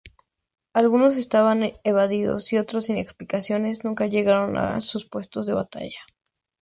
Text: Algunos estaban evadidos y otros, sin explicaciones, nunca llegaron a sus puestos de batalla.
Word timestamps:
Algunos 0.73 1.15
estaban 1.15 1.73
evadidos 1.83 2.51
y 2.51 2.57
otros, 2.57 2.85
sin 2.85 2.97
explicaciones, 2.97 3.83
nunca 3.83 4.07
llegaron 4.07 4.57
a 4.57 4.81
sus 4.81 5.05
puestos 5.07 5.45
de 5.45 5.53
batalla. 5.53 5.99